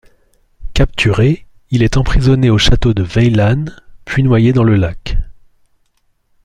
[0.73, 5.15] Capturé, il est emprisonné au château de Veillane, puis noyé dans le lac.